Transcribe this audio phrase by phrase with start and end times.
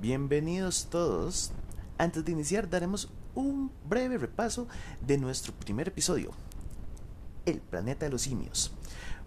[0.00, 1.52] Bienvenidos todos.
[1.96, 4.68] Antes de iniciar daremos un breve repaso
[5.00, 6.32] de nuestro primer episodio,
[7.46, 8.74] El planeta de los simios.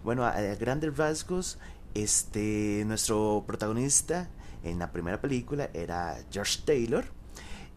[0.04, 1.58] Bueno, a, grandes rasgos,
[1.94, 4.30] este nuestro protagonista
[4.62, 7.04] en la primera película era George Taylor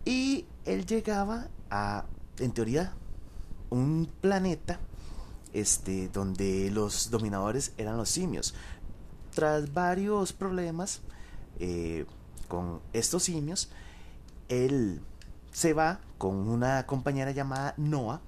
[0.05, 2.05] y él llegaba a
[2.37, 2.93] en teoría
[3.71, 4.79] un planeta
[5.51, 8.53] este donde los dominadores eran los simios.
[9.33, 11.01] Tras varios problemas
[11.59, 12.05] eh,
[12.47, 13.69] con estos simios,
[14.49, 15.01] él
[15.51, 18.21] se va con una compañera llamada Noah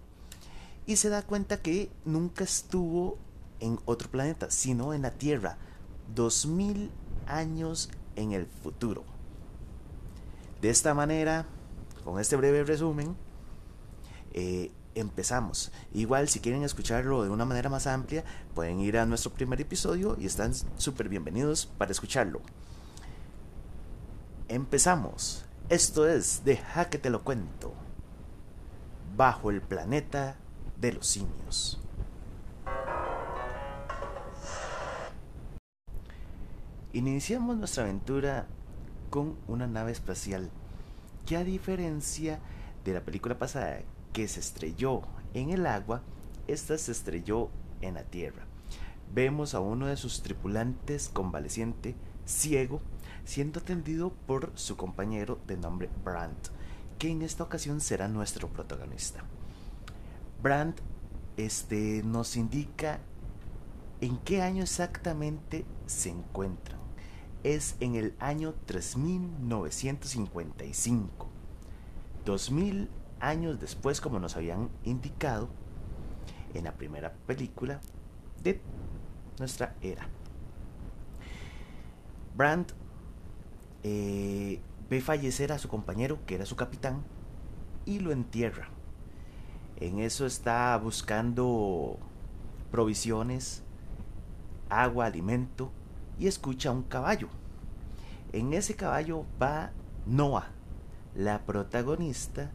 [0.86, 3.18] y se da cuenta que nunca estuvo
[3.60, 5.58] en otro planeta, sino en la Tierra,
[6.14, 6.92] dos mil
[7.28, 9.04] años en el futuro.
[10.62, 11.46] De esta manera,
[12.04, 13.16] con este breve resumen,
[14.34, 15.72] eh, empezamos.
[15.94, 18.24] Igual, si quieren escucharlo de una manera más amplia,
[18.54, 22.42] pueden ir a nuestro primer episodio y están súper bienvenidos para escucharlo.
[24.48, 25.44] Empezamos.
[25.70, 27.74] Esto es Deja que te lo cuento.
[29.18, 30.36] Bajo el planeta
[30.80, 31.82] de los simios.
[36.94, 38.46] Iniciamos nuestra aventura
[39.10, 40.52] con una nave espacial
[41.26, 42.40] que a diferencia
[42.84, 43.80] de la película pasada
[44.14, 45.02] que se estrelló
[45.34, 46.04] en el agua,
[46.48, 47.50] esta se estrelló
[47.82, 48.44] en la tierra.
[49.12, 52.80] Vemos a uno de sus tripulantes convaleciente, ciego,
[53.26, 56.50] siendo atendido por su compañero de nombre Brandt,
[56.98, 59.26] que en esta ocasión será nuestro protagonista.
[60.42, 60.80] Brandt
[61.38, 63.00] este, nos indica
[64.00, 66.80] en qué año exactamente se encuentran.
[67.44, 71.28] Es en el año 3955.
[72.26, 72.90] 2000
[73.20, 75.48] años después, como nos habían indicado
[76.54, 77.82] en la primera película
[78.42, 78.60] de
[79.40, 80.08] nuestra era.
[82.36, 82.74] Brandt
[83.88, 87.04] eh, ve fallecer a su compañero, que era su capitán,
[87.86, 88.70] y lo entierra.
[89.80, 92.00] En eso está buscando
[92.72, 93.62] provisiones,
[94.70, 95.72] agua, alimento,
[96.18, 97.28] y escucha un caballo.
[98.34, 99.70] En ese caballo va
[100.08, 100.48] Noah,
[101.14, 102.50] la protagonista,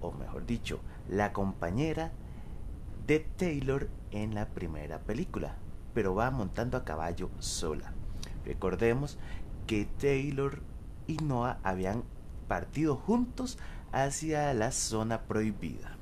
[0.00, 2.12] o mejor dicho, la compañera
[3.06, 5.56] de Taylor en la primera película,
[5.92, 7.92] pero va montando a caballo sola.
[8.44, 9.18] Recordemos
[9.66, 10.60] que Taylor
[11.06, 12.04] y Noah habían
[12.48, 13.58] partido juntos
[13.92, 15.96] hacia la zona prohibida.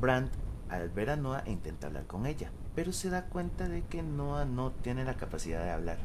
[0.00, 0.32] Brandt
[0.68, 4.44] al ver a Noah intenta hablar con ella, pero se da cuenta de que Noah
[4.44, 5.98] no tiene la capacidad de hablar.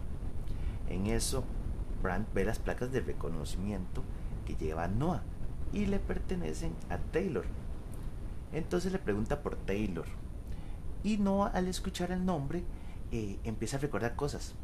[0.89, 1.43] En eso,
[2.01, 4.03] Brandt ve las placas de reconocimiento
[4.45, 5.23] que lleva Noah
[5.71, 7.45] y le pertenecen a Taylor.
[8.51, 10.05] Entonces le pregunta por Taylor.
[11.03, 12.63] Y Noah al escuchar el nombre
[13.11, 14.55] eh, empieza a recordar cosas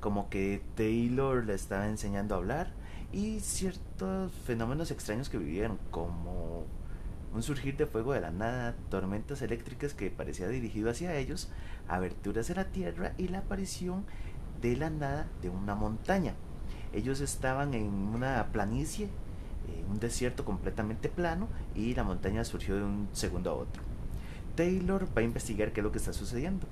[0.00, 2.72] como que Taylor le estaba enseñando a hablar
[3.12, 6.64] y ciertos fenómenos extraños que vivieron, como
[7.34, 11.50] un surgir de fuego de la nada, tormentas eléctricas que parecía dirigido hacia ellos,
[11.88, 14.04] aberturas en la tierra y la aparición
[14.60, 16.34] de la nada de una montaña.
[16.92, 19.08] Ellos estaban en una planicie,
[19.68, 23.82] en un desierto completamente plano, y la montaña surgió de un segundo a otro.
[24.56, 26.66] Taylor va a investigar qué es lo que está sucediendo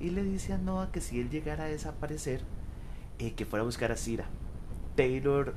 [0.00, 2.42] y le dice a Noah que si él llegara a desaparecer,
[3.18, 4.26] eh, que fuera a buscar a Cira.
[4.94, 5.54] Taylor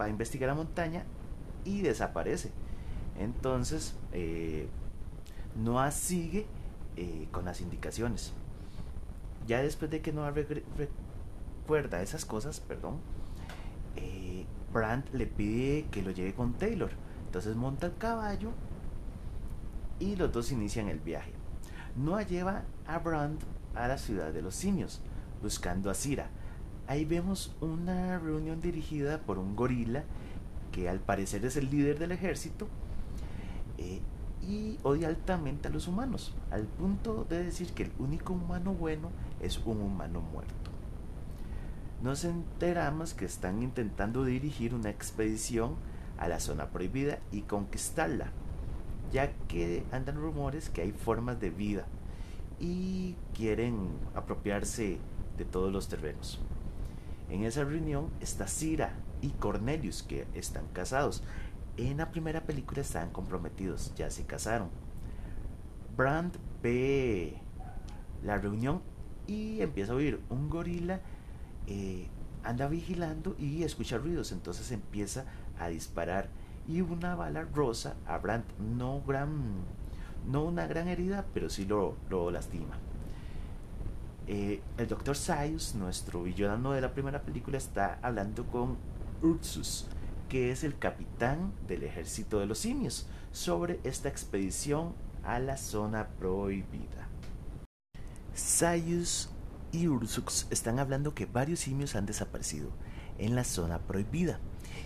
[0.00, 1.04] va a investigar la montaña
[1.64, 2.50] y desaparece.
[3.18, 4.68] Entonces, eh,
[5.56, 6.46] Noah sigue
[6.96, 8.32] eh, con las indicaciones.
[9.46, 13.00] Ya después de que Noah recuerda esas cosas, perdón,
[14.72, 16.90] Brandt le pide que lo lleve con Taylor.
[17.26, 18.50] Entonces monta el caballo
[19.98, 21.32] y los dos inician el viaje.
[21.96, 23.42] Noah lleva a Brandt
[23.76, 25.00] a la ciudad de los simios,
[25.42, 26.28] buscando a Cira.
[26.86, 30.04] Ahí vemos una reunión dirigida por un gorila
[30.72, 32.68] que al parecer es el líder del ejército
[33.78, 34.00] eh,
[34.46, 39.10] y odia altamente a los humanos, al punto de decir que el único humano bueno
[39.40, 40.70] es un humano muerto.
[42.02, 45.74] Nos enteramos que están intentando dirigir una expedición
[46.18, 48.30] a la zona prohibida y conquistarla,
[49.12, 51.86] ya que andan rumores que hay formas de vida
[52.58, 54.98] y quieren apropiarse
[55.36, 56.40] de todos los terrenos.
[57.28, 61.22] En esa reunión está Cira y Cornelius, que están casados.
[61.76, 64.70] En la primera película estaban comprometidos, ya se casaron.
[65.96, 67.34] Brand ve
[68.22, 68.82] la reunión
[69.26, 71.00] y empieza a oír un gorila,
[71.66, 72.08] eh,
[72.44, 75.24] anda vigilando y escucha ruidos, entonces empieza
[75.58, 76.28] a disparar
[76.68, 79.64] y una bala rosa a Brand, no gran
[80.26, 81.96] no una gran herida, pero sí lo,
[82.30, 82.76] lastima.
[84.26, 88.76] Eh, el doctor Sayus, nuestro villano de la primera película, está hablando con
[89.22, 89.86] Ursus,
[90.28, 96.08] que es el capitán del ejército de los simios, sobre esta expedición a la zona
[96.18, 97.08] prohibida.
[98.34, 99.30] Sayus
[99.72, 102.70] y Ursus están hablando que varios simios han desaparecido
[103.18, 104.40] en la zona prohibida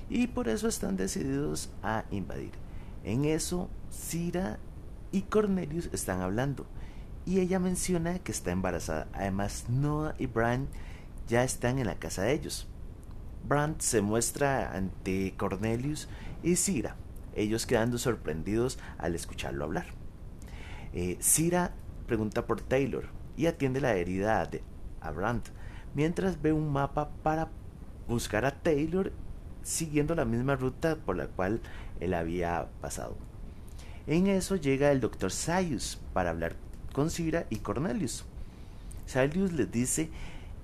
[0.08, 2.52] y por eso están decididos a invadir.
[3.04, 4.58] En eso, Cira
[5.12, 6.66] y Cornelius están hablando
[7.26, 9.08] y ella menciona que está embarazada.
[9.12, 10.68] Además, Noah y Bran
[11.28, 12.66] ya están en la casa de ellos.
[13.46, 16.08] Brand se muestra ante Cornelius
[16.42, 16.96] y Cira,
[17.34, 19.86] ellos quedando sorprendidos al escucharlo hablar.
[20.92, 21.72] Eh, Cira
[22.06, 24.62] pregunta por Taylor y atiende la herida de
[25.00, 25.42] a Brand,
[25.94, 27.48] mientras ve un mapa para
[28.08, 29.12] buscar a Taylor
[29.62, 31.60] siguiendo la misma ruta por la cual
[32.00, 33.29] él había pasado.
[34.10, 36.56] En eso llega el doctor Sayus para hablar
[36.92, 38.24] con Cira y Cornelius.
[39.06, 40.10] Sayus les dice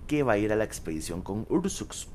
[0.09, 2.09] que va a ir a la expedición con Ursux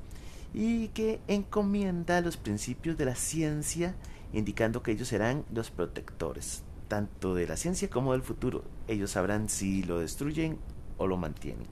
[0.54, 3.96] y que encomienda los principios de la ciencia,
[4.34, 8.66] indicando que ellos serán los protectores, tanto de la ciencia como del futuro.
[8.90, 10.58] Ellos sabrán si lo destruyen
[10.98, 11.66] o lo mantienen.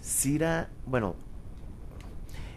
[0.00, 1.16] Cira, bueno,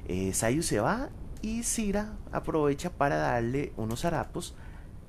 [0.08, 1.10] eh, se va
[1.42, 4.54] y Cira aprovecha para darle unos harapos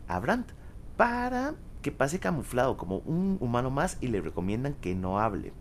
[0.09, 0.59] a Brandt
[1.01, 5.55] para que pase camuflado como un humano más y le recomiendan que no hable.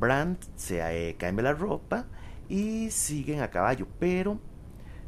[0.00, 2.06] Brandt se eh, cambia la ropa
[2.48, 4.38] y siguen a caballo, pero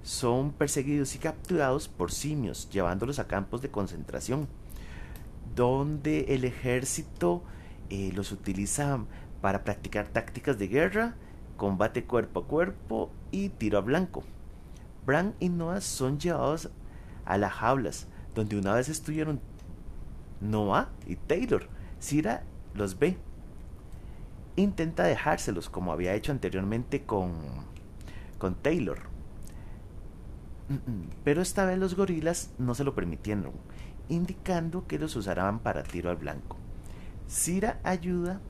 [0.02, 4.46] son perseguidos y capturados por simios, llevándolos a campos de concentración,
[5.56, 7.42] donde el ejército
[7.88, 9.06] eh, los utiliza
[9.40, 11.14] para practicar tácticas de guerra,
[11.56, 14.22] combate cuerpo a cuerpo y tiro a blanco.
[15.06, 16.68] Bran y Noah son llevados
[17.24, 19.40] a las jaulas, donde una vez estuvieron
[20.40, 21.68] Noah y Taylor.
[21.98, 22.42] Sira
[22.74, 23.18] los ve.
[24.56, 27.32] Intenta dejárselos como había hecho anteriormente con,
[28.38, 28.98] con Taylor.
[31.24, 33.52] Pero esta vez los gorilas no se lo permitieron,
[34.08, 36.56] indicando que los usarán para tiro al blanco.
[37.26, 38.40] Sira ayuda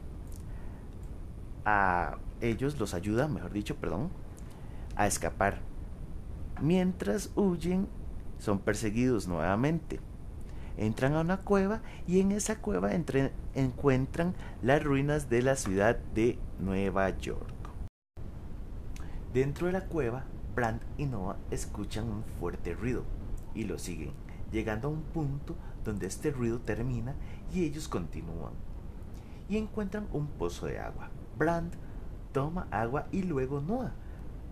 [1.65, 4.11] a ellos, los ayuda, mejor dicho, perdón,
[4.97, 5.61] a escapar.
[6.61, 7.88] Mientras huyen,
[8.41, 10.01] son perseguidos nuevamente.
[10.77, 12.91] Entran a una cueva y en esa cueva
[13.55, 17.55] encuentran las ruinas de la ciudad de Nueva York.
[19.33, 23.05] Dentro de la cueva, Brand y Noah escuchan un fuerte ruido
[23.55, 24.13] y lo siguen,
[24.51, 25.55] llegando a un punto
[25.85, 27.15] donde este ruido termina
[27.53, 28.53] y ellos continúan.
[29.49, 31.11] Y encuentran un pozo de agua.
[31.37, 31.73] Brand
[32.33, 33.93] toma agua y luego Noah.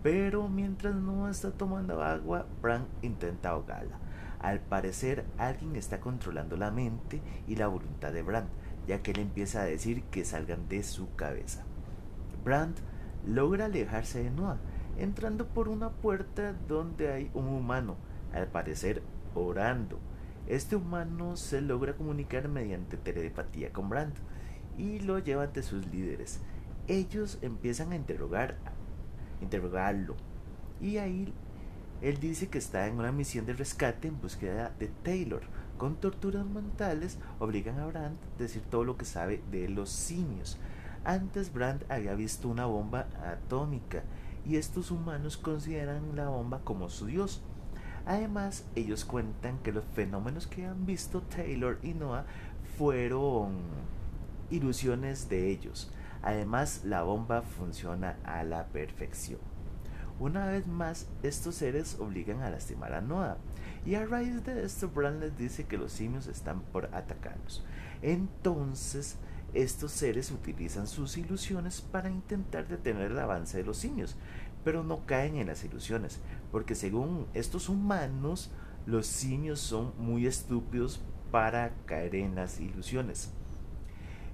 [0.03, 3.97] Pero mientras Noah está tomando agua, Brand intenta ahogarla.
[4.39, 8.47] Al parecer, alguien está controlando la mente y la voluntad de Brand,
[8.87, 11.63] ya que él empieza a decir que salgan de su cabeza.
[12.45, 12.75] Brand
[13.27, 14.57] logra alejarse de Noah,
[14.97, 17.97] entrando por una puerta donde hay un humano,
[18.33, 19.03] al parecer
[19.35, 19.99] orando.
[20.47, 24.13] Este humano se logra comunicar mediante telepatía con Brand
[24.77, 26.39] y lo lleva ante sus líderes
[26.89, 28.57] ellos empiezan a interrogar,
[29.41, 30.15] interrogarlo.
[30.81, 31.33] Y ahí
[32.01, 35.41] él dice que está en una misión de rescate en búsqueda de Taylor.
[35.77, 40.57] Con torturas mentales obligan a Brand a decir todo lo que sabe de los simios.
[41.03, 44.03] Antes Brand había visto una bomba atómica
[44.45, 47.41] y estos humanos consideran la bomba como su dios.
[48.05, 52.25] Además, ellos cuentan que los fenómenos que han visto Taylor y Noah
[52.77, 53.57] fueron
[54.49, 55.91] ilusiones de ellos.
[56.21, 59.39] Además, la bomba funciona a la perfección.
[60.19, 63.37] Una vez más, estos seres obligan a lastimar a Noah.
[63.85, 67.63] Y a raíz de esto, Bran les dice que los simios están por atacarlos.
[68.01, 69.15] Entonces,
[69.53, 74.17] estos seres utilizan sus ilusiones para intentar detener el avance de los simios,
[74.65, 76.19] pero no caen en las ilusiones,
[76.51, 78.51] porque según estos humanos,
[78.85, 83.31] los simios son muy estúpidos para caer en las ilusiones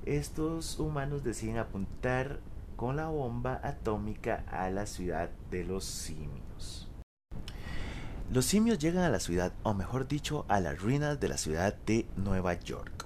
[0.05, 2.39] estos humanos deciden apuntar
[2.75, 6.87] con la bomba atómica a la ciudad de los simios.
[8.31, 11.75] Los simios llegan a la ciudad, o mejor dicho, a las ruinas de la ciudad
[11.85, 13.05] de Nueva York.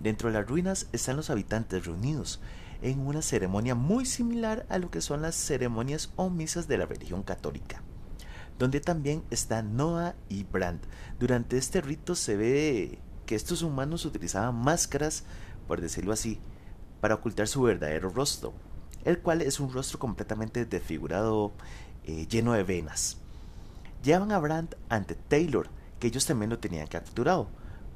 [0.00, 2.40] Dentro de las ruinas están los habitantes reunidos
[2.82, 6.86] en una ceremonia muy similar a lo que son las ceremonias o misas de la
[6.86, 7.82] religión católica,
[8.58, 10.80] donde también están Noah y Brand.
[11.18, 15.24] Durante este rito se ve que estos humanos utilizaban máscaras
[15.70, 16.40] por decirlo así,
[17.00, 18.52] para ocultar su verdadero rostro,
[19.04, 21.52] el cual es un rostro completamente desfigurado,
[22.02, 23.18] eh, lleno de venas.
[24.02, 25.68] Llevan a Brandt ante Taylor,
[26.00, 27.46] que ellos también lo tenían capturado.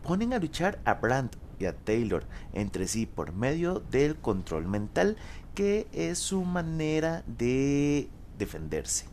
[0.05, 5.17] Ponen a luchar a Brandt y a Taylor entre sí por medio del control mental,
[5.57, 9.07] que es su manera de defenderse.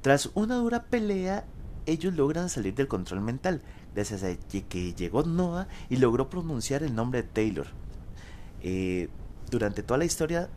[0.00, 1.44] Tras una dura pelea,
[1.86, 3.62] ellos logran salir del control mental,
[3.96, 7.66] a que llegó Noah y logró pronunciar el nombre de Taylor.
[8.62, 9.08] Eh,
[9.50, 10.48] durante toda la historia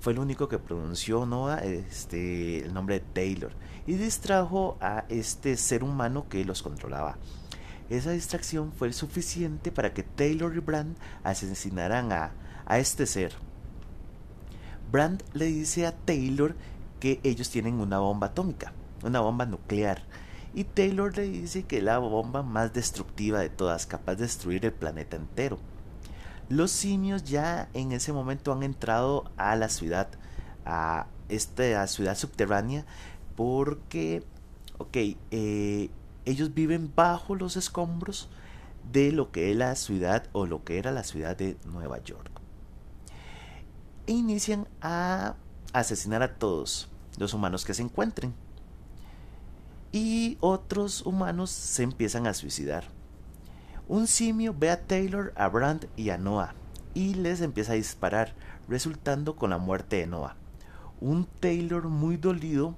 [0.00, 3.52] fue el único que pronunció Noah este, el nombre de Taylor
[3.86, 7.16] y distrajo a este ser humano que los controlaba.
[7.88, 12.32] Esa distracción fue suficiente para que Taylor y Brand asesinaran a,
[12.66, 13.32] a este ser.
[14.90, 16.54] Brand le dice a Taylor
[17.00, 20.02] que ellos tienen una bomba atómica, una bomba nuclear,
[20.56, 24.64] y Taylor le dice que es la bomba más destructiva de todas, capaz de destruir
[24.64, 25.58] el planeta entero.
[26.48, 30.08] Los simios ya en ese momento han entrado a la ciudad,
[30.64, 32.86] a esta ciudad subterránea,
[33.36, 34.24] porque,
[34.78, 34.96] ok,
[35.30, 35.90] eh,
[36.24, 38.30] ellos viven bajo los escombros
[38.90, 42.30] de lo que es la ciudad o lo que era la ciudad de Nueva York.
[44.06, 45.34] E inician a
[45.74, 48.45] asesinar a todos los humanos que se encuentren.
[49.98, 52.84] Y otros humanos se empiezan a suicidar.
[53.88, 56.52] Un simio ve a Taylor, a Brand y a Noah
[56.92, 58.34] y les empieza a disparar,
[58.68, 60.36] resultando con la muerte de Noah.
[61.00, 62.74] Un Taylor muy dolido,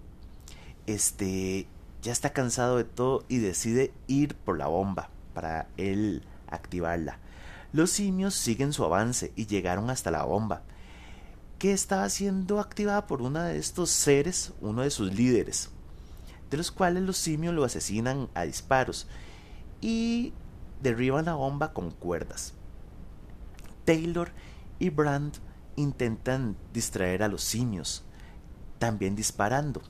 [0.87, 1.67] este,
[2.03, 7.19] ya está cansado de todo y decide ir por la bomba para él activarla.
[7.73, 10.63] Los simios siguen su avance y llegaron hasta la bomba,
[11.59, 15.71] que estaba siendo activada por uno de estos seres, uno de sus líderes,
[16.51, 19.07] de los cuales los simios lo asesinan a disparos
[19.81, 20.33] y
[20.83, 22.55] derriban la bomba con cuerdas.
[23.85, 24.31] Taylor
[24.79, 25.35] y Brand
[25.77, 28.05] intentan distraer a los simios,
[28.79, 29.83] también disparando,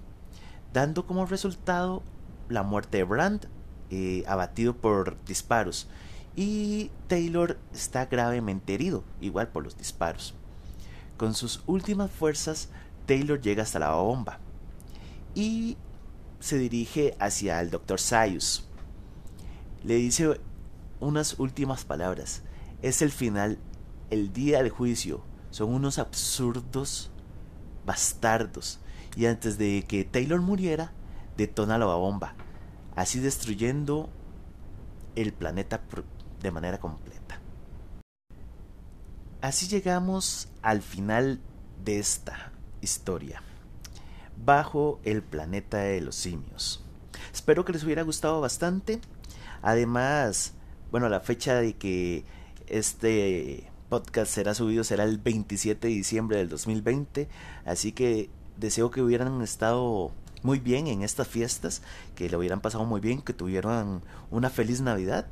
[0.72, 2.02] dando como resultado
[2.48, 3.48] la muerte de Brand,
[3.90, 5.88] eh, abatido por disparos,
[6.36, 10.34] y Taylor está gravemente herido, igual por los disparos.
[11.16, 12.68] Con sus últimas fuerzas,
[13.06, 14.38] Taylor llega hasta la bomba
[15.34, 15.76] y
[16.40, 18.00] se dirige hacia el Dr.
[18.00, 18.68] Sayus.
[19.84, 20.40] Le dice
[21.00, 22.42] unas últimas palabras.
[22.82, 23.58] Es el final,
[24.10, 25.22] el día del juicio.
[25.50, 27.10] Son unos absurdos
[27.86, 28.80] bastardos.
[29.16, 30.92] Y antes de que Taylor muriera,
[31.36, 32.34] detona la bomba,
[32.94, 34.10] así destruyendo
[35.16, 35.80] el planeta
[36.42, 37.40] de manera completa.
[39.40, 41.40] Así llegamos al final
[41.84, 43.42] de esta historia,
[44.44, 46.82] bajo el planeta de los simios.
[47.32, 49.00] Espero que les hubiera gustado bastante.
[49.62, 50.54] Además,
[50.90, 52.24] bueno, la fecha de que
[52.66, 57.28] este podcast será subido será el 27 de diciembre del 2020,
[57.64, 58.28] así que
[58.58, 61.82] deseo que hubieran estado muy bien en estas fiestas,
[62.14, 65.26] que lo hubieran pasado muy bien, que tuvieran una feliz Navidad.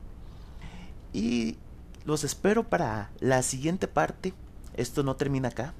[1.12, 1.56] Y
[2.04, 4.34] los espero para la siguiente parte.
[4.74, 5.74] Esto no termina acá.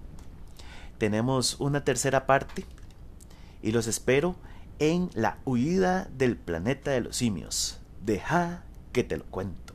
[0.99, 2.65] Tenemos una tercera parte
[3.63, 4.37] y los espero
[4.79, 7.81] en la huida del planeta de los simios.
[8.05, 9.66] Deja que te lo cuente.